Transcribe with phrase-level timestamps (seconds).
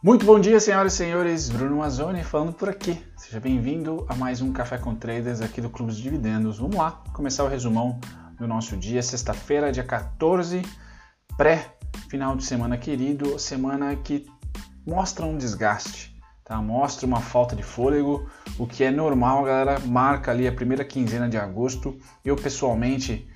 [0.00, 1.50] Muito bom dia, senhoras e senhores.
[1.50, 3.04] Bruno Mazzoni falando por aqui.
[3.16, 6.58] Seja bem-vindo a mais um Café com Traders aqui do Clube de Dividendos.
[6.58, 7.98] Vamos lá, começar o resumão
[8.38, 10.62] do nosso dia, sexta-feira, dia 14,
[11.36, 14.24] pré-final de semana querido, semana que
[14.86, 16.62] mostra um desgaste, tá?
[16.62, 21.28] Mostra uma falta de fôlego, o que é normal, galera marca ali a primeira quinzena
[21.28, 21.98] de agosto.
[22.24, 23.28] Eu pessoalmente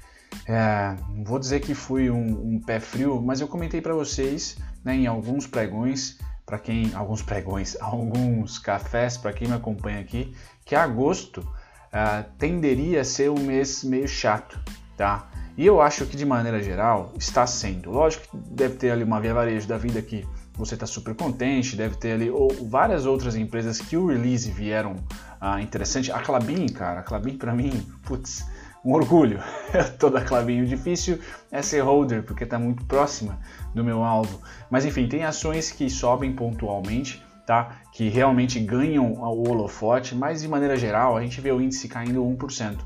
[0.46, 0.94] é,
[1.24, 5.08] vou dizer que fui um, um pé frio, mas eu comentei para vocês né, em
[5.08, 10.34] alguns pregões, para quem alguns pregões, alguns cafés para quem me acompanha aqui,
[10.64, 11.46] que agosto
[11.92, 14.58] é, tenderia a ser um mês meio chato,
[14.96, 15.28] tá?
[15.56, 17.90] E eu acho que de maneira geral está sendo.
[17.90, 21.76] Lógico que deve ter ali uma via varejo da vida que você está super contente,
[21.76, 24.96] deve ter ali ou várias outras empresas que o release vieram
[25.40, 26.10] ah, interessante.
[26.10, 28.44] A Clabin, cara, a Clabin para mim, putz,
[28.84, 29.40] um orgulho.
[29.72, 30.66] Eu tô da Clabinho.
[30.66, 31.18] Difícil
[31.50, 33.38] é ser holder, porque está muito próxima
[33.74, 34.40] do meu alvo.
[34.70, 37.80] Mas enfim, tem ações que sobem pontualmente, tá?
[37.92, 42.22] Que realmente ganham o holofote, mas de maneira geral a gente vê o índice caindo
[42.22, 42.78] 1%.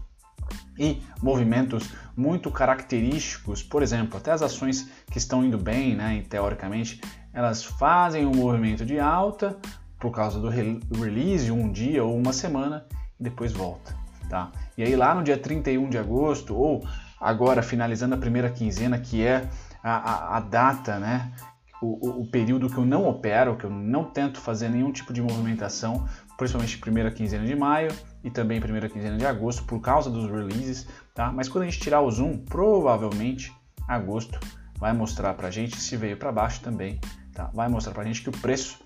[0.78, 7.00] E movimentos muito característicos, por exemplo, até as ações que estão indo bem, né, teoricamente,
[7.33, 9.56] elas fazem um movimento de alta
[9.98, 12.86] por causa do release um dia ou uma semana
[13.19, 14.05] e depois volta.
[14.28, 14.50] Tá?
[14.77, 16.86] E aí lá no dia 31 de agosto, ou
[17.20, 19.48] agora finalizando a primeira quinzena, que é
[19.82, 21.32] a, a, a data, né?
[21.80, 25.12] O, o, o, período que eu não opero, que eu não tento fazer nenhum tipo
[25.12, 27.92] de movimentação, principalmente primeira quinzena de maio
[28.24, 31.30] e também primeira quinzena de agosto, por causa dos releases, tá?
[31.30, 33.52] Mas quando a gente tirar o zoom, provavelmente
[33.86, 34.41] agosto
[34.78, 36.98] vai mostrar pra gente, se veio para baixo também,
[37.34, 37.50] tá?
[37.54, 38.78] Vai mostrar pra gente que o preço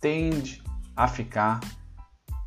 [0.00, 0.62] tende
[0.94, 1.60] a ficar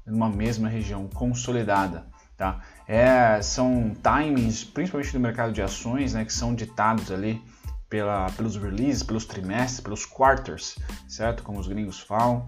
[0.05, 2.05] numa mesma região consolidada.
[2.37, 2.61] Tá?
[2.87, 7.43] É, são timings, principalmente no mercado de ações, né, que são ditados ali
[7.89, 10.77] pela, pelos releases, pelos trimestres, pelos quarters,
[11.07, 11.41] certo?
[11.41, 12.47] Como os gringos falam.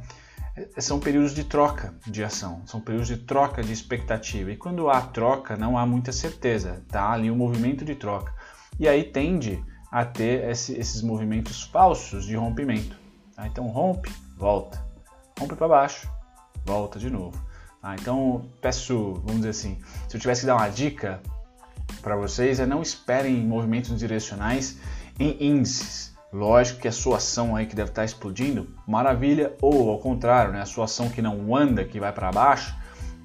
[0.55, 4.51] É, são períodos de troca de ação, são períodos de troca de expectativa.
[4.51, 7.11] E quando há troca, não há muita certeza, tá?
[7.11, 8.33] Ali um movimento de troca.
[8.79, 12.95] E aí tende a ter esse, esses movimentos falsos de rompimento.
[13.35, 13.47] Tá?
[13.47, 14.85] Então rompe, volta.
[15.39, 16.09] Rompe para baixo,
[16.65, 17.48] volta de novo.
[17.81, 21.21] Ah, então, peço, vamos dizer assim, se eu tivesse que dar uma dica
[22.01, 24.77] para vocês, é não esperem movimentos direcionais
[25.17, 26.13] em índices.
[26.31, 30.61] Lógico que a sua ação aí que deve estar explodindo, maravilha, ou ao contrário, né,
[30.61, 32.75] a sua ação que não anda, que vai para baixo,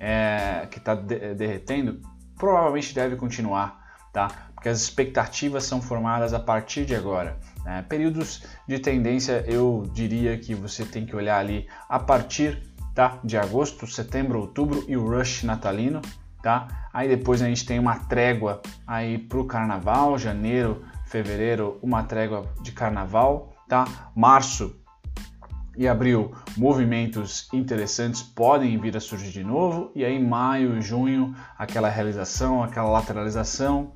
[0.00, 2.00] é, que está de derretendo,
[2.38, 4.28] provavelmente deve continuar, tá?
[4.54, 7.38] Porque as expectativas são formadas a partir de agora.
[7.64, 7.84] Né?
[7.88, 13.18] Períodos de tendência, eu diria que você tem que olhar ali a partir tá?
[13.24, 16.00] De agosto, setembro, outubro e o rush natalino,
[16.42, 16.68] tá?
[16.92, 22.72] Aí depois a gente tem uma trégua aí pro carnaval, janeiro, fevereiro, uma trégua de
[22.72, 23.84] carnaval, tá?
[24.14, 24.78] Março
[25.76, 31.88] e abril, movimentos interessantes podem vir a surgir de novo, e aí maio, junho, aquela
[31.88, 33.92] realização, aquela lateralização,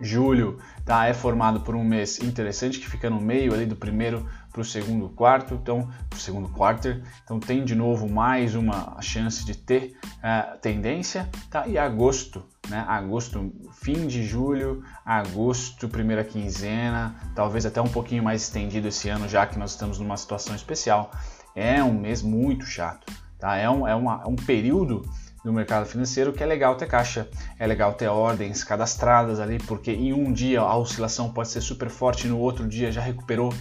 [0.00, 4.26] julho tá, é formado por um mês interessante que fica no meio ali do primeiro
[4.54, 9.44] para o segundo quarto, então pro segundo quarter, então tem de novo mais uma chance
[9.44, 11.66] de ter uh, tendência, tá?
[11.66, 12.84] E agosto, né?
[12.86, 19.28] Agosto, fim de julho, agosto, primeira quinzena, talvez até um pouquinho mais estendido esse ano,
[19.28, 21.10] já que nós estamos numa situação especial.
[21.52, 23.56] É um mês muito chato, tá?
[23.56, 25.02] É um, é uma, é um período
[25.44, 27.28] no mercado financeiro que é legal ter caixa,
[27.58, 31.90] é legal ter ordens cadastradas ali, porque em um dia a oscilação pode ser super
[31.90, 33.52] forte, no outro dia já recuperou,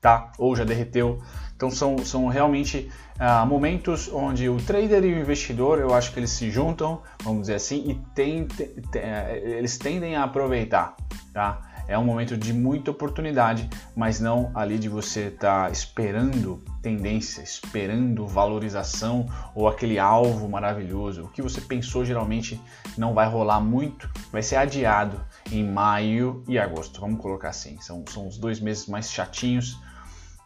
[0.00, 0.32] tá?
[0.38, 1.20] Ou já derreteu.
[1.54, 6.18] Então são, são realmente uh, momentos onde o trader e o investidor, eu acho que
[6.18, 8.48] eles se juntam, vamos dizer assim, e tem,
[8.94, 10.96] eh, eles tendem a aproveitar,
[11.34, 11.70] tá?
[11.90, 17.42] é um momento de muita oportunidade, mas não ali de você estar tá esperando tendência,
[17.42, 21.24] esperando valorização ou aquele alvo maravilhoso.
[21.24, 22.60] O que você pensou geralmente
[22.96, 27.00] não vai rolar muito, vai ser adiado em maio e agosto.
[27.00, 29.76] Vamos colocar assim, são, são os dois meses mais chatinhos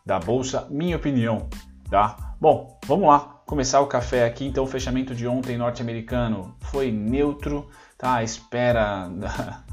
[0.04, 1.48] da bolsa, minha opinião,
[1.90, 2.34] tá?
[2.40, 4.46] Bom, vamos lá, começar o café aqui.
[4.46, 8.16] Então, o fechamento de ontem norte-americano foi neutro, tá?
[8.16, 9.64] A espera da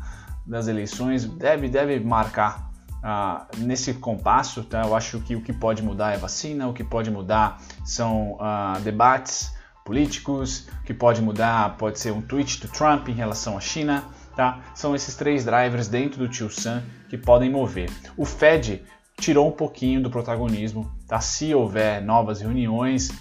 [0.45, 2.71] das eleições deve, deve marcar
[3.03, 4.63] ah, nesse compasso.
[4.63, 4.81] Tá?
[4.81, 8.77] Eu acho que o que pode mudar é vacina, o que pode mudar são ah,
[8.83, 9.53] debates
[9.85, 14.03] políticos, o que pode mudar pode ser um tweet do Trump em relação à China.
[14.35, 14.59] Tá?
[14.73, 17.89] São esses três drivers dentro do Tio Sam que podem mover.
[18.15, 18.83] O Fed
[19.21, 21.21] tirou um pouquinho do protagonismo, tá?
[21.21, 23.11] Se houver novas reuniões,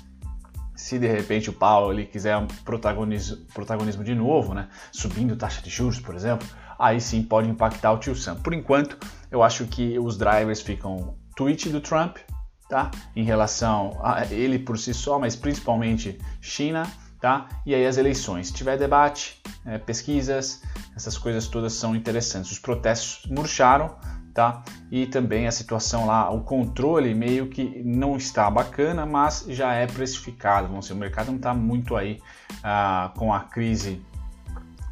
[0.75, 4.69] se de repente o Powell ele quiser um protagonismo, protagonismo de novo, né?
[4.91, 6.49] Subindo taxa de juros, por exemplo,
[6.79, 8.37] aí sim pode impactar o tio Sam.
[8.37, 8.97] Por enquanto,
[9.31, 12.17] eu acho que os drivers ficam tweet do Trump,
[12.69, 12.91] tá?
[13.15, 17.47] Em relação a ele por si só, mas principalmente China, tá?
[17.67, 18.47] E aí as eleições.
[18.47, 20.63] Se tiver debate, é, pesquisas,
[20.97, 22.51] essas coisas todas são interessantes.
[22.53, 23.97] Os protestos murcharam,
[24.35, 24.63] tá?
[24.91, 29.87] E também a situação lá, o controle meio que não está bacana, mas já é
[29.87, 30.69] precificado.
[30.69, 32.21] Vamos dizer, o mercado não está muito aí
[32.63, 34.01] ah, com a crise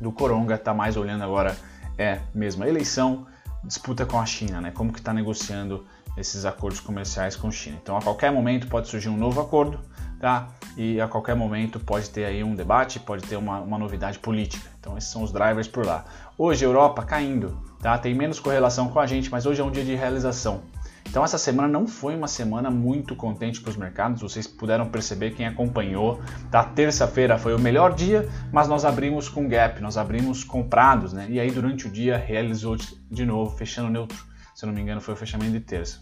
[0.00, 1.56] do coronga, está mais olhando agora
[1.98, 3.26] é mesmo a eleição,
[3.64, 4.70] disputa com a China, né?
[4.70, 5.84] Como que está negociando
[6.16, 7.78] esses acordos comerciais com a China.
[7.82, 9.80] Então, a qualquer momento pode surgir um novo acordo,
[10.20, 10.48] tá?
[10.76, 14.68] E a qualquer momento pode ter aí um debate, pode ter uma, uma novidade política.
[14.78, 16.04] Então, esses são os drivers por lá.
[16.36, 17.96] Hoje, Europa caindo, tá?
[17.98, 20.62] Tem menos correlação com a gente, mas hoje é um dia de realização.
[21.08, 25.30] Então essa semana não foi uma semana muito contente para os mercados, vocês puderam perceber
[25.30, 26.20] quem acompanhou.
[26.50, 26.62] Tá?
[26.62, 31.26] Terça-feira foi o melhor dia, mas nós abrimos com gap, nós abrimos comprados, né?
[31.30, 34.22] E aí durante o dia realizou de novo, fechando neutro.
[34.54, 36.00] Se eu não me engano, foi o fechamento de terça.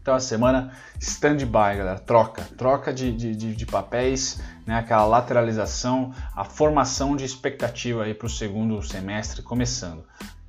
[0.00, 0.70] Então a semana
[1.00, 7.24] stand-by, galera, troca, troca de, de, de, de, papéis, né, aquela lateralização, a formação de
[7.24, 10.04] expectativa aí para o segundo semestre começando.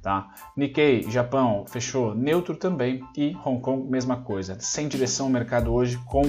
[0.06, 0.28] Tá?
[0.56, 5.98] Nikkei, Japão, fechou neutro também e Hong Kong, mesma coisa, sem direção ao mercado hoje
[6.06, 6.22] com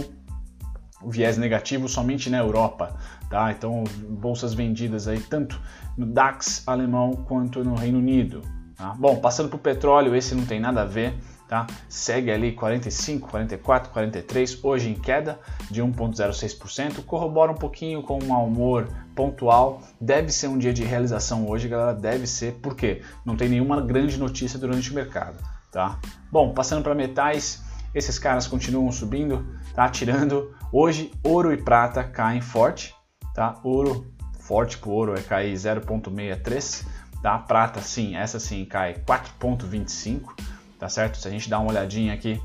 [1.06, 2.96] viés negativo somente na Europa,
[3.28, 3.52] tá?
[3.52, 5.60] Então bolsas vendidas aí tanto
[5.94, 8.40] no DAX alemão quanto no Reino Unido.
[8.76, 8.94] Tá?
[8.94, 11.12] Bom, passando para o petróleo, esse não tem nada a ver
[11.48, 11.66] tá?
[11.88, 15.38] Segue ali 45, 44, 43, hoje em queda
[15.70, 19.82] de 1,06%, corrobora um pouquinho com um humor pontual.
[20.00, 24.18] Deve ser um dia de realização hoje, galera, deve ser, porque não tem nenhuma grande
[24.18, 25.38] notícia durante o mercado,
[25.70, 25.98] tá?
[26.30, 27.62] Bom, passando para metais,
[27.94, 29.88] esses caras continuam subindo, tá?
[29.88, 32.94] Tirando hoje ouro e prata caem forte,
[33.34, 33.58] tá?
[33.62, 34.06] Ouro
[34.40, 36.84] forte pro ouro é cair 0,63,
[37.22, 37.38] tá?
[37.38, 41.18] Prata sim, essa sim cai 4,25 tá certo?
[41.18, 42.40] Se a gente dá uma olhadinha aqui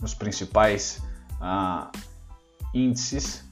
[0.00, 1.02] nos principais
[1.40, 1.90] ah,
[2.74, 3.44] índices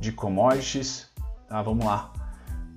[0.00, 1.08] de commodities,
[1.48, 1.62] tá?
[1.62, 2.12] Vamos lá.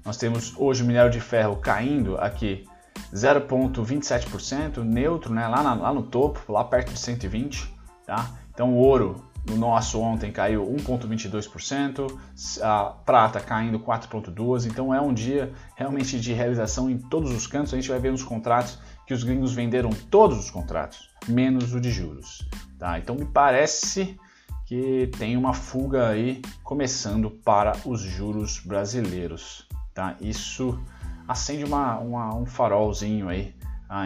[0.06, 2.68] Nós temos hoje o minério de ferro caindo aqui
[3.14, 5.48] 0,27%, neutro, né?
[5.48, 7.74] Lá, na, lá no topo, lá perto de 120,
[8.06, 8.30] tá?
[8.54, 12.18] Então o ouro no nosso ontem caiu 1,22%,
[12.62, 17.74] a prata caindo 4,2%, então é um dia realmente de realização em todos os cantos.
[17.74, 21.82] A gente vai ver nos contratos que os gringos venderam todos os contratos, menos o
[21.82, 22.48] de juros.
[22.78, 23.00] Tá?
[23.00, 24.18] Então me parece
[24.66, 29.68] que tem uma fuga aí começando para os juros brasileiros.
[29.96, 30.16] Tá?
[30.22, 30.80] Isso
[31.28, 33.56] acende uma, uma, um farolzinho aí
[33.90, 34.06] ah,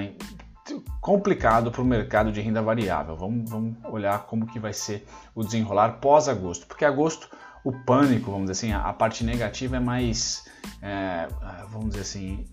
[1.01, 3.15] complicado para o mercado de renda variável.
[3.15, 5.06] Vamos, vamos olhar como que vai ser
[5.36, 7.30] o desenrolar pós-agosto, porque agosto
[7.63, 10.45] o pânico, vamos dizer assim, a, a parte negativa é mais,
[10.81, 11.27] é,
[11.69, 12.45] vamos dizer assim,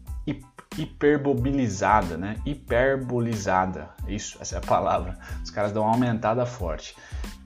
[0.79, 2.37] hiperbobilizada, né?
[2.47, 5.19] Hiperbolizada, isso, essa é a palavra.
[5.43, 6.95] Os caras dão uma aumentada forte.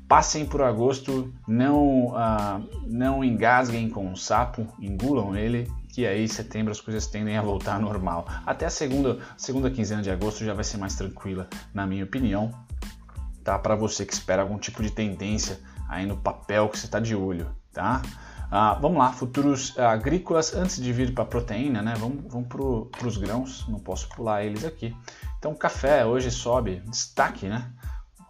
[0.07, 6.29] Passem por agosto, não, uh, não engasguem com o sapo, engulam ele, que aí em
[6.29, 8.27] setembro as coisas tendem a voltar ao normal.
[8.45, 12.53] Até a segunda, segunda quinzena de agosto já vai ser mais tranquila, na minha opinião.
[13.45, 13.57] Tá?
[13.61, 17.15] Para você que espera algum tipo de tendência aí no papel que você está de
[17.15, 18.03] olho, tá?
[18.51, 21.95] Ah, vamos lá, futuros agrícolas, antes de vir para a proteína, né?
[21.97, 24.97] Vamos, vamos para os grãos, não posso pular eles aqui.
[25.39, 27.71] Então, café hoje sobe, destaque, né?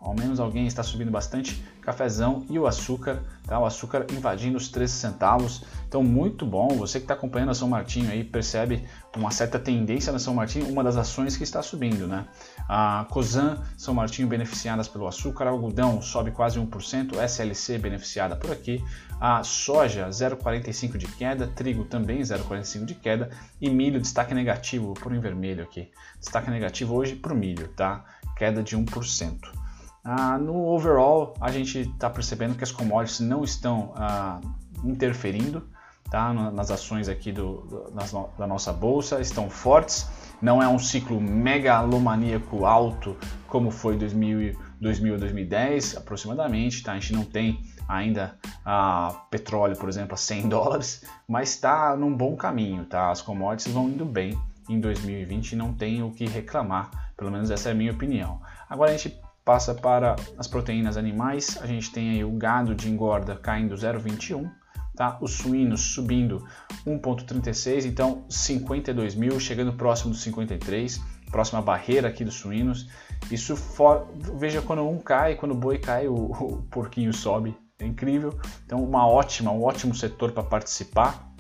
[0.04, 1.64] Ao menos alguém está subindo bastante.
[1.80, 3.58] Cafezão e o açúcar, tá?
[3.58, 5.64] O açúcar invadindo os 13 centavos.
[5.88, 6.68] Então, muito bom.
[6.76, 10.68] Você que está acompanhando a São Martinho aí percebe uma certa tendência na São Martinho,
[10.68, 12.26] uma das ações que está subindo, né?
[12.68, 18.84] A Cosan, São Martinho beneficiadas pelo açúcar, algodão sobe quase 1%, SLC beneficiada por aqui,
[19.18, 25.14] a soja 0,45 de queda, trigo também 0,45 de queda e milho destaque negativo, por
[25.14, 25.90] em vermelho aqui.
[26.20, 28.04] Destaque negativo hoje para o milho, tá?
[28.36, 29.63] Queda de 1%.
[30.04, 34.38] Ah, no overall, a gente está percebendo que as commodities não estão ah,
[34.84, 35.66] interferindo
[36.10, 40.06] tá, nas ações aqui do, do nas, da nossa bolsa, estão fortes.
[40.42, 43.16] Não é um ciclo megalomaníaco alto
[43.48, 46.82] como foi 2000, 2000 2010 aproximadamente.
[46.82, 46.92] Tá?
[46.92, 52.14] A gente não tem ainda ah, petróleo, por exemplo, a 100 dólares, mas está num
[52.14, 52.84] bom caminho.
[52.84, 53.10] Tá?
[53.10, 57.50] As commodities vão indo bem em 2020 e não tem o que reclamar, pelo menos
[57.50, 58.40] essa é a minha opinião.
[58.68, 62.88] Agora a gente passa para as proteínas animais, a gente tem aí o gado de
[62.88, 64.50] engorda caindo 0,21,
[64.96, 65.18] tá?
[65.20, 66.42] Os suínos subindo
[66.86, 72.88] 1,36, então 52 mil, chegando próximo dos 53, próxima barreira aqui dos suínos.
[73.30, 74.08] Isso for...
[74.36, 78.38] veja quando um cai, quando o boi cai, o, o porquinho sobe, é incrível.
[78.64, 81.32] Então uma ótima, um ótimo setor para participar.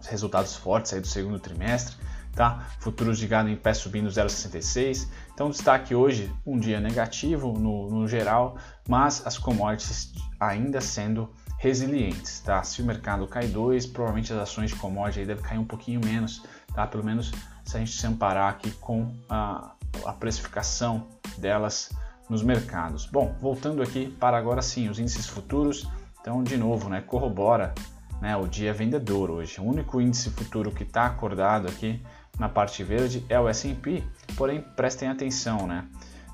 [0.00, 1.96] Os resultados fortes aí do segundo trimestre.
[2.36, 2.66] Tá?
[2.78, 5.08] Futuros de gado em pé subindo 0,66.
[5.32, 11.28] Então, destaque hoje, um dia negativo no, no geral, mas as commodities ainda sendo
[11.58, 12.62] resilientes, tá?
[12.62, 16.42] Se o mercado cai 2, provavelmente as ações de commodity devem cair um pouquinho menos,
[16.74, 16.86] tá?
[16.86, 17.32] Pelo menos
[17.64, 19.72] se a gente se amparar aqui com a,
[20.04, 21.06] a precificação
[21.38, 21.90] delas
[22.28, 23.06] nos mercados.
[23.06, 25.88] Bom, voltando aqui para agora sim, os índices futuros,
[26.20, 27.72] então de novo, né, corrobora
[28.20, 29.60] né, o dia vendedor hoje.
[29.60, 32.02] O único índice futuro que está acordado aqui
[32.38, 34.02] na parte verde é o S&P,
[34.36, 35.86] porém prestem atenção, né?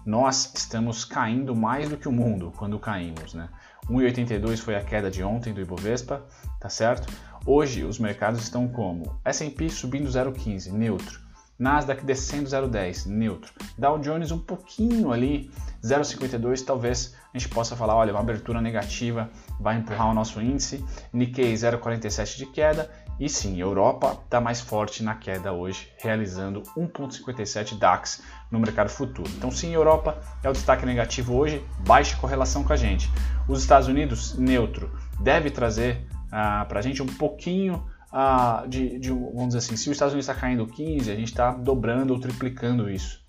[0.04, 3.48] Nós estamos caindo mais do que o mundo quando caímos, né?
[3.88, 6.24] 1,82 foi a queda de ontem do Ibovespa,
[6.60, 7.12] tá certo?
[7.44, 11.20] Hoje os mercados estão como S&P subindo 0,15, neutro.
[11.58, 13.52] Nasdaq descendo 0,10, neutro.
[13.78, 15.50] Dow Jones um pouquinho ali,
[15.82, 19.30] 0,52, talvez a gente possa falar, olha, uma abertura negativa
[19.60, 20.84] vai empurrar o nosso índice.
[21.12, 22.90] Nikkei 0,47 de queda.
[23.20, 29.30] E sim, Europa está mais forte na queda hoje, realizando 1,57 DAX no mercado futuro.
[29.36, 33.10] Então sim, Europa é o destaque negativo hoje, baixa correlação com a gente.
[33.48, 34.90] Os Estados Unidos, neutro,
[35.20, 39.88] deve trazer ah, para a gente um pouquinho ah, de, de, vamos dizer assim, se
[39.88, 43.22] os Estados Unidos está caindo 15, a gente está dobrando ou triplicando isso.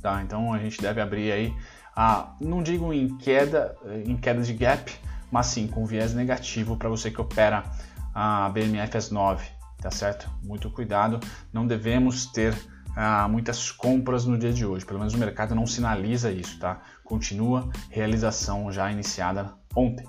[0.00, 0.22] Tá?
[0.22, 1.54] Então a gente deve abrir aí,
[1.96, 3.76] a, não digo em queda,
[4.06, 4.92] em queda de gap,
[5.30, 7.64] mas sim com viés negativo para você que opera
[8.14, 9.46] a BMF às 9,
[9.80, 10.30] tá certo?
[10.42, 11.20] Muito cuidado,
[11.52, 12.54] não devemos ter
[12.96, 16.80] ah, muitas compras no dia de hoje, pelo menos o mercado não sinaliza isso, tá?
[17.04, 20.06] Continua realização já iniciada ontem.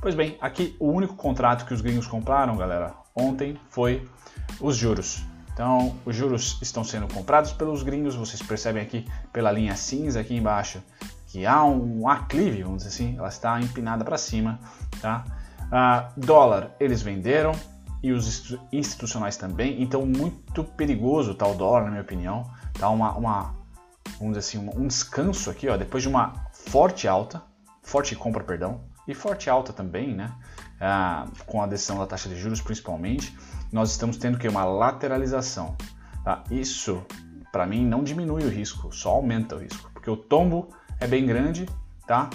[0.00, 4.08] Pois bem, aqui o único contrato que os gringos compraram, galera, ontem foi
[4.60, 5.24] os juros.
[5.52, 10.34] Então, os juros estão sendo comprados pelos gringos, vocês percebem aqui pela linha cinza aqui
[10.34, 10.82] embaixo
[11.26, 14.60] que há um aclive, vamos dizer assim, ela está empinada para cima,
[15.00, 15.24] tá?
[15.74, 17.52] Ah, dólar, eles venderam
[18.02, 22.44] e os institucionais também, então muito perigoso tá o dólar, na minha opinião,
[22.78, 23.54] tá uma, uma
[24.18, 27.42] vamos dizer assim, um descanso aqui, ó, depois de uma forte alta,
[27.82, 30.30] forte compra, perdão, e forte alta também, né?
[30.78, 33.36] Ah, com a decisão da taxa de juros principalmente,
[33.72, 35.76] nós estamos tendo que uma lateralização.
[36.22, 36.44] Tá?
[36.50, 37.02] Isso,
[37.50, 40.68] para mim, não diminui o risco, só aumenta o risco, porque o tombo
[41.00, 41.66] é bem grande,
[42.06, 42.28] tá?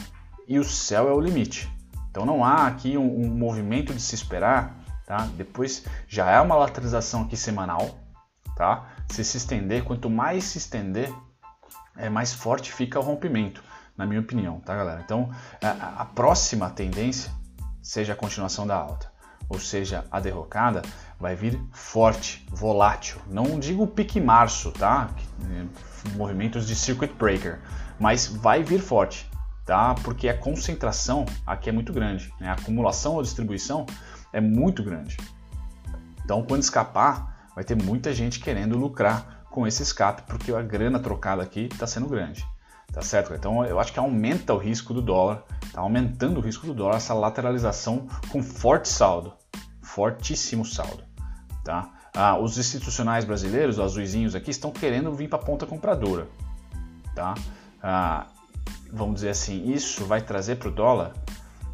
[0.48, 1.72] E o céu é o limite.
[2.17, 5.27] Então não há aqui um, um movimento de se esperar, tá?
[5.38, 7.95] Depois já é uma lateralização aqui semanal,
[8.55, 8.88] tá?
[9.07, 11.13] Se se estender, quanto mais se estender,
[11.95, 13.63] é mais forte fica o rompimento
[13.95, 15.00] na minha opinião, tá, galera?
[15.05, 15.29] Então,
[15.62, 17.31] a, a próxima tendência,
[17.83, 19.12] seja a continuação da alta,
[19.47, 20.81] ou seja, a derrocada,
[21.19, 23.21] vai vir forte, volátil.
[23.27, 25.12] Não digo pique março, tá?
[25.43, 25.65] Eh,
[26.15, 27.59] movimentos de circuit breaker,
[28.00, 29.29] mas vai vir forte,
[29.67, 29.93] tá?
[29.95, 32.47] Porque a concentração aqui é muito grande, né?
[32.47, 33.86] a acumulação ou distribuição
[34.31, 35.17] é muito grande.
[36.24, 41.00] Então, quando escapar, vai ter muita gente querendo lucrar com esse escape, porque a grana
[41.00, 42.47] trocada aqui está sendo grande.
[42.91, 43.33] Tá certo?
[43.33, 45.43] Então eu acho que aumenta o risco do dólar,
[45.74, 49.33] tá aumentando o risco do dólar essa lateralização com forte saldo,
[49.81, 51.03] fortíssimo saldo,
[51.65, 51.91] tá?
[52.15, 56.27] Ah, os institucionais brasileiros, os azuizinhos aqui, estão querendo vir para a ponta compradora,
[57.13, 57.36] tá?
[57.83, 58.27] Ah,
[58.91, 61.13] vamos dizer assim, isso vai trazer para o dólar,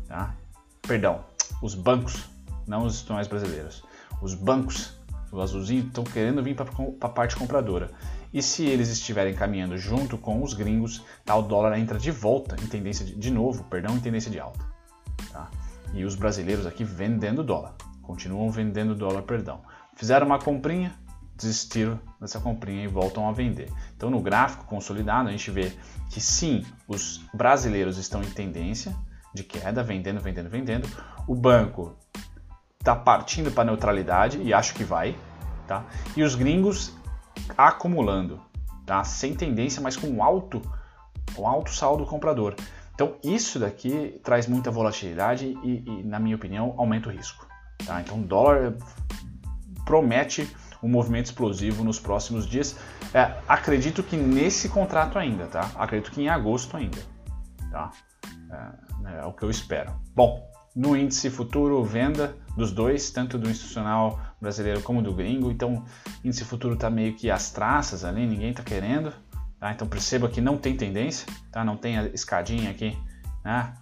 [0.08, 0.36] tá?
[0.82, 1.24] Perdão,
[1.62, 2.24] os bancos,
[2.68, 3.84] não os institucionais brasileiros,
[4.22, 4.94] os bancos,
[5.32, 6.68] os azulzinhos estão querendo vir para
[7.02, 7.90] a parte compradora.
[8.34, 12.56] E se eles estiverem caminhando junto com os gringos, tá, o dólar entra de volta
[12.62, 14.60] em tendência de, de novo, perdão, em tendência de alta.
[15.32, 15.50] Tá?
[15.94, 19.62] E os brasileiros aqui vendendo dólar, continuam vendendo dólar, perdão.
[19.96, 20.96] Fizeram uma comprinha,
[21.36, 23.72] desistiram dessa comprinha e voltam a vender.
[23.96, 25.72] Então no gráfico consolidado a gente vê
[26.10, 28.96] que sim, os brasileiros estão em tendência
[29.34, 30.88] de queda, vendendo, vendendo, vendendo.
[31.28, 31.96] O banco
[32.80, 35.16] está partindo para neutralidade e acho que vai,
[35.68, 35.86] tá?
[36.16, 36.94] E os gringos
[37.58, 38.40] acumulando,
[38.86, 39.04] tá?
[39.04, 40.62] Sem tendência, mas com alto,
[41.38, 42.56] um alto saldo comprador.
[42.94, 47.48] Então isso daqui traz muita volatilidade e, e na minha opinião, aumenta o risco.
[47.86, 48.02] Tá?
[48.02, 48.76] Então dólar
[49.84, 50.48] promete
[50.84, 52.76] um movimento explosivo nos próximos dias.
[53.14, 55.72] É, acredito que nesse contrato ainda, tá?
[55.76, 57.00] Acredito que em agosto ainda,
[57.72, 57.92] tá?
[58.52, 59.94] É, é o que eu espero.
[60.16, 65.52] Bom, no índice futuro venda dos dois, tanto do institucional brasileiro como do gringo.
[65.52, 65.84] Então,
[66.24, 69.14] índice futuro está meio que as traças ali, ninguém está querendo.
[69.60, 69.72] Tá?
[69.72, 71.64] Então, perceba que não tem tendência, tá?
[71.64, 72.98] não tem a escadinha aqui
[73.44, 73.74] né?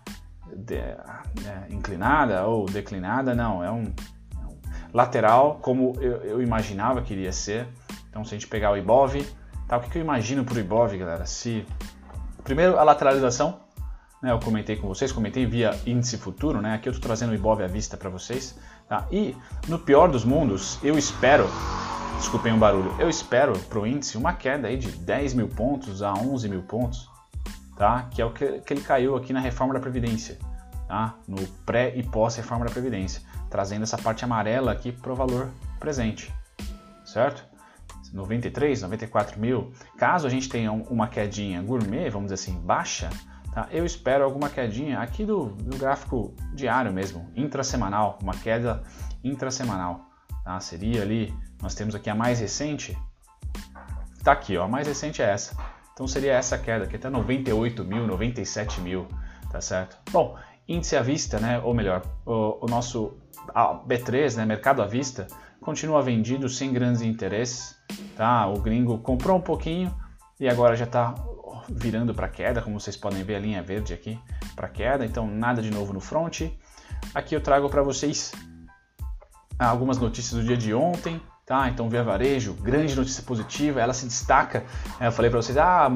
[0.56, 0.98] De, é,
[1.70, 3.64] inclinada ou declinada, não.
[3.64, 3.86] É um
[4.94, 7.68] lateral como eu, eu, imaginava que iria ser.
[8.10, 9.26] Então, se a gente pegar o IBOV,
[9.68, 9.78] tá?
[9.78, 11.26] o que, que eu imagino para o IBOV, galera?
[11.26, 11.66] Se
[12.44, 13.60] primeiro a lateralização
[14.22, 16.76] né, eu comentei com vocês, comentei via índice futuro, né?
[16.76, 18.58] Aqui eu estou trazendo o Ibov à vista para vocês.
[18.88, 19.08] Tá?
[19.12, 19.36] E
[19.68, 21.48] no pior dos mundos, eu espero
[22.18, 26.04] desculpem o barulho, eu espero para o índice uma queda aí de 10 mil pontos
[26.04, 27.10] a 11 mil pontos,
[27.76, 28.08] tá?
[28.12, 30.38] que é o que, que ele caiu aqui na reforma da Previdência,
[30.88, 31.16] tá?
[31.28, 36.34] no pré e pós-reforma da Previdência, trazendo essa parte amarela aqui para o valor presente,
[37.06, 37.46] certo?
[38.14, 39.72] 93, 94 mil.
[39.98, 43.10] Caso a gente tenha uma quedinha gourmet, vamos dizer assim, baixa,
[43.54, 43.68] tá?
[43.72, 48.84] eu espero alguma quedinha aqui do, do gráfico diário mesmo, intrasemanal, uma queda
[49.24, 50.10] intrasemanal.
[50.44, 50.60] Tá?
[50.60, 52.98] Seria ali, nós temos aqui a mais recente,
[54.24, 55.56] tá aqui, ó, a mais recente é essa.
[55.94, 59.08] Então seria essa queda aqui, até 98 mil, 97 mil,
[59.52, 59.98] tá certo?
[60.12, 60.38] Bom,
[60.68, 63.18] índice à vista, né, ou melhor, o, o nosso
[63.88, 65.28] B3, né, mercado à vista,
[65.60, 67.76] continua vendido sem grandes interesses,
[68.16, 68.48] tá?
[68.48, 69.94] O gringo comprou um pouquinho
[70.40, 71.14] e agora já está
[71.70, 74.20] virando para queda, como vocês podem ver a linha verde aqui
[74.56, 76.42] para queda, então nada de novo no front.
[77.14, 78.32] Aqui eu trago para vocês
[79.60, 81.70] algumas notícias do dia de ontem, tá?
[81.70, 84.66] Então Via Varejo, grande notícia positiva, ela se destaca.
[85.00, 85.88] Eu falei para vocês, ah,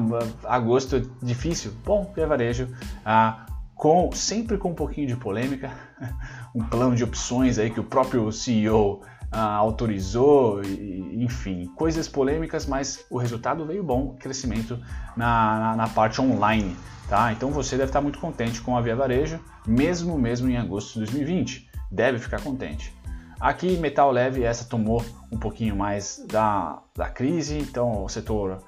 [0.44, 1.72] agosto é difícil.
[1.84, 2.68] Bom, Via Varejo,
[3.04, 3.46] ah,
[3.76, 5.70] com sempre com um pouquinho de polêmica,
[6.54, 12.64] um plano de opções aí que o próprio CEO ah, autorizou, e, enfim, coisas polêmicas,
[12.64, 14.78] mas o resultado veio bom, crescimento
[15.14, 16.74] na, na, na, parte online,
[17.06, 17.30] tá?
[17.32, 21.00] Então você deve estar muito contente com a Via Varejo, mesmo mesmo em agosto de
[21.00, 22.96] 2020, deve ficar contente.
[23.38, 28.62] Aqui metal leve, essa tomou um pouquinho mais da, da crise, então o setor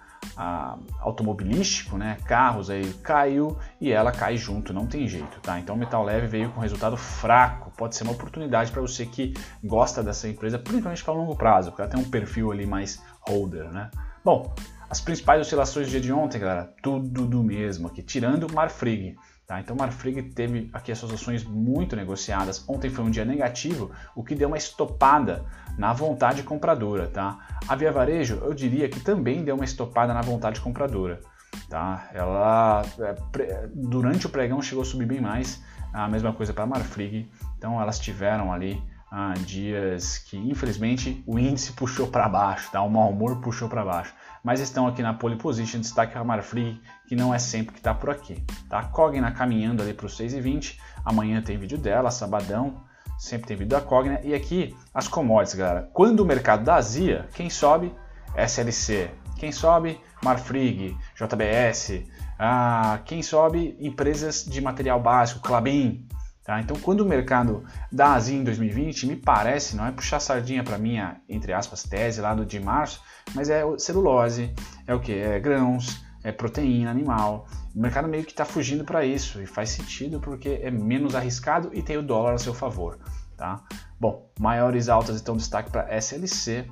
[1.00, 5.58] automobilístico, né, carros aí caiu e ela cai junto, não tem jeito, tá?
[5.58, 9.35] Então o metal leve veio com resultado fraco, pode ser uma oportunidade para você que
[9.62, 13.70] gosta dessa empresa, principalmente para longo prazo, porque ela tem um perfil ali mais holder,
[13.70, 13.90] né?
[14.25, 14.54] Bom,
[14.90, 19.16] as principais oscilações do dia de ontem, galera, tudo do mesmo aqui, tirando o Marfrig.
[19.49, 19.61] Tá?
[19.61, 22.62] Então, Marfrig teve aqui as suas ações muito negociadas.
[22.69, 25.43] Ontem foi um dia negativo, o que deu uma estopada
[25.78, 27.07] na vontade compradora.
[27.07, 27.38] Tá?
[27.67, 31.23] A Via Varejo, eu diria que também deu uma estopada na vontade compradora.
[31.67, 32.11] Tá?
[32.12, 35.65] Ela, é, durante o pregão, chegou a subir bem mais.
[35.95, 37.26] A mesma coisa para a Marfrig.
[37.56, 42.82] Então, elas tiveram ali ah, dias que, infelizmente, o índice puxou para baixo, tá?
[42.82, 46.80] o mau humor puxou para baixo mas estão aqui na pole position, destaque a Marfrig,
[47.06, 48.42] que não é sempre que está por aqui.
[48.68, 48.82] Tá?
[48.82, 52.82] Cogna caminhando ali para os 6,20, amanhã tem vídeo dela, sabadão,
[53.18, 55.90] sempre tem vídeo da Cogna, e aqui as commodities, galera.
[55.92, 57.94] Quando o mercado da Azia, quem sobe?
[58.36, 59.10] SLC.
[59.36, 60.00] Quem sobe?
[60.23, 62.04] Marfrig, JBS.
[62.38, 63.76] Ah, quem sobe?
[63.80, 66.06] Empresas de material básico, Clabin,
[66.49, 66.63] Tá?
[66.63, 70.78] Então, quando o mercado dá Azia em 2020, me parece, não é puxar sardinha para
[70.78, 73.02] minha, entre aspas, tese lá do de março,
[73.34, 74.54] mas é celulose,
[74.87, 75.13] é o que?
[75.13, 77.47] É grãos, é proteína animal.
[77.76, 81.69] O mercado meio que está fugindo para isso e faz sentido porque é menos arriscado
[81.75, 82.99] e tem o dólar a seu favor.
[83.37, 83.61] Tá?
[84.00, 86.67] Bom, maiores altas então destaque para SLC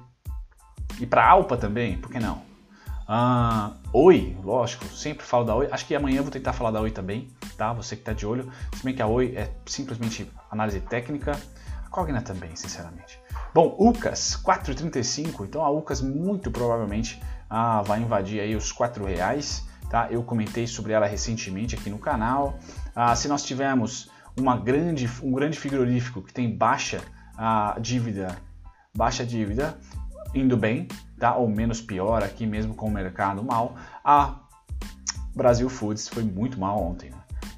[0.99, 2.41] e para Alpa também, por que não?
[3.07, 5.69] Ah, Oi, lógico, sempre falo da Oi.
[5.71, 7.73] Acho que amanhã eu vou tentar falar da Oi também, tá?
[7.73, 8.51] Você que está de olho.
[8.75, 11.39] Se bem que a Oi é simplesmente análise técnica,
[11.85, 13.19] a Cogna também, sinceramente.
[13.55, 15.45] Bom, UCAS 4,35.
[15.45, 20.09] Então a UCAS muito provavelmente ah, vai invadir aí os 4 reais, tá?
[20.11, 22.59] Eu comentei sobre ela recentemente aqui no canal.
[22.95, 27.01] Ah, se nós tivermos uma grande, um grande frigorífico que tem baixa
[27.37, 28.37] ah, dívida,
[28.95, 29.79] baixa dívida,
[30.35, 30.89] indo bem,
[31.19, 31.37] tá?
[31.37, 34.41] ou menos pior aqui mesmo com o mercado mal, a
[35.35, 37.11] Brasil Foods foi muito mal ontem.
[37.11, 37.17] Né?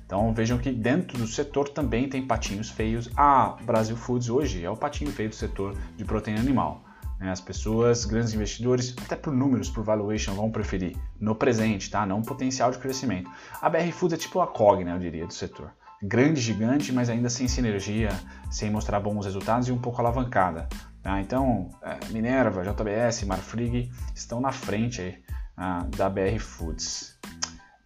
[0.09, 3.11] Então vejam que dentro do setor também tem patinhos feios.
[3.14, 6.83] A Brasil Foods hoje é o patinho feio do setor de proteína animal.
[7.21, 7.31] Né?
[7.31, 12.07] As pessoas, grandes investidores, até por números, por valuation, vão preferir no presente, tá?
[12.07, 13.31] não potencial de crescimento.
[13.61, 15.73] A BR Foods é tipo a COG, né, eu diria, do setor.
[16.03, 18.09] Grande, gigante, mas ainda sem sinergia,
[18.51, 20.71] sem mostrar bons resultados e um pouco alavancada.
[21.03, 21.21] Tá?
[21.21, 25.23] Então, é, Minerva, JBS, Marfrig estão na frente aí,
[25.55, 27.17] ah, da BR Foods.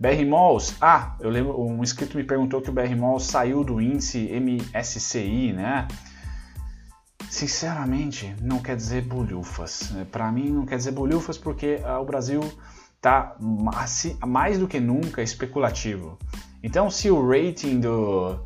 [0.02, 3.80] BR Malls, ah, eu lembro, um inscrito me perguntou que o BR Malls saiu do
[3.80, 5.86] índice MSCI, né?
[7.30, 9.92] Sinceramente, não quer dizer bolhufas.
[10.10, 12.40] Para mim, não quer dizer bolhufas porque ah, o Brasil
[12.96, 13.36] está
[14.26, 16.18] mais do que nunca especulativo.
[16.64, 18.40] Então, se o rating do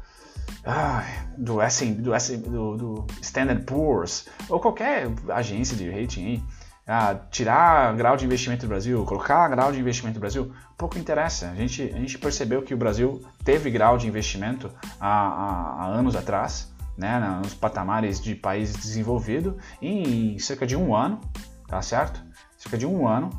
[0.62, 1.07] ah,
[1.38, 6.42] do, do, do, do Standard Poor's ou qualquer agência de rating aí,
[6.87, 11.51] ah, tirar grau de investimento do Brasil, colocar grau de investimento do Brasil, pouco interessa.
[11.51, 14.70] A gente, a gente percebeu que o Brasil teve grau de investimento
[15.01, 20.77] há, há, há anos atrás, né, nos patamares de país desenvolvido, e em cerca de
[20.77, 21.20] um ano,
[21.68, 22.22] tá certo?
[22.57, 23.31] Cerca de um ano,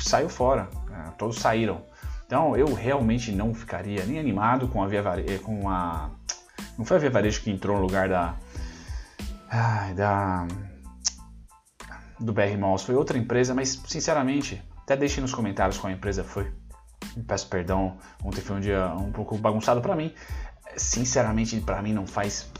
[0.00, 1.82] saiu fora, é, todos saíram.
[2.26, 5.02] Então eu realmente não ficaria nem animado com a, via,
[5.44, 6.10] com a
[6.76, 8.34] não foi a Via Varejo que entrou no lugar da.
[9.50, 10.46] Ai, da.
[12.18, 16.50] Do BR Malls foi outra empresa, mas sinceramente, até deixe nos comentários qual empresa foi.
[17.26, 20.12] Peço perdão, ontem foi um dia um pouco bagunçado para mim.
[20.76, 22.50] Sinceramente, para mim não faz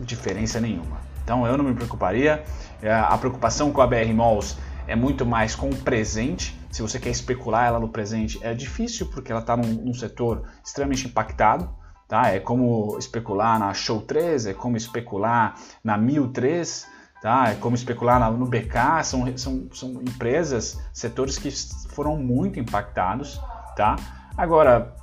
[0.00, 1.00] diferença nenhuma.
[1.22, 2.44] Então eu não me preocuparia.
[2.80, 6.58] É, a preocupação com a BR Malls é muito mais com o presente.
[6.70, 10.44] Se você quer especular ela no presente, é difícil porque ela está num, num, setor
[10.64, 11.70] extremamente impactado.
[12.08, 12.28] Tá?
[12.28, 16.86] É como especular na Show 3, é como especular na 1003,
[17.22, 17.50] tá?
[17.50, 19.04] é como especular no BK.
[19.04, 21.50] São, são, são empresas, setores que
[21.90, 23.40] foram muito impactados.
[23.76, 23.96] Tá?
[24.36, 24.94] Agora,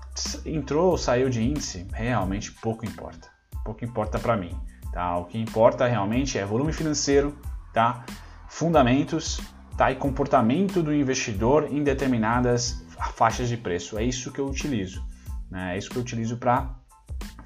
[0.45, 3.29] entrou ou saiu de índice, realmente pouco importa.
[3.63, 4.55] Pouco importa para mim.
[4.91, 5.17] Tá?
[5.17, 7.35] O que importa realmente é volume financeiro,
[7.73, 8.03] tá?
[8.49, 9.39] fundamentos
[9.77, 9.91] tá?
[9.91, 13.97] e comportamento do investidor em determinadas faixas de preço.
[13.97, 15.01] É isso que eu utilizo.
[15.49, 15.75] Né?
[15.75, 16.75] É isso que eu utilizo para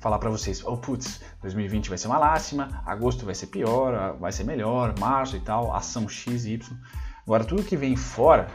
[0.03, 0.61] falar para vocês.
[0.65, 5.37] Oh, putz, 2020 vai ser uma lástima, agosto vai ser pior, vai ser melhor, março
[5.37, 6.77] e tal, ação X e Y.
[7.25, 8.49] Agora, tudo que vem fora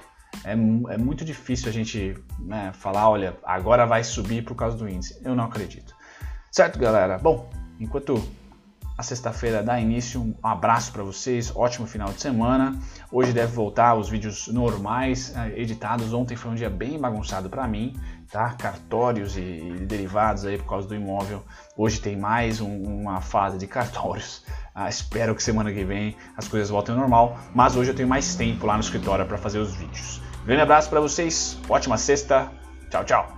[0.44, 4.86] é, é muito difícil a gente né, falar, olha, agora vai subir por causa do
[4.86, 5.18] índice.
[5.24, 5.96] Eu não acredito.
[6.52, 7.16] Certo, galera?
[7.16, 7.48] Bom,
[7.80, 8.22] enquanto
[8.98, 10.20] a sexta-feira dá início.
[10.20, 12.76] Um abraço para vocês, ótimo final de semana.
[13.12, 16.12] Hoje deve voltar os vídeos normais, eh, editados.
[16.12, 17.94] Ontem foi um dia bem bagunçado para mim,
[18.30, 18.54] tá?
[18.54, 21.42] Cartórios e, e, derivados aí por causa do imóvel.
[21.76, 24.44] Hoje tem mais um, uma fase de cartórios.
[24.74, 28.08] Ah, espero que semana que vem as coisas voltem ao normal, mas hoje eu tenho
[28.08, 30.20] mais tempo lá no escritório para fazer os vídeos.
[30.44, 32.50] Grande abraço para vocês, ótima sexta,
[32.90, 33.37] tchau, tchau.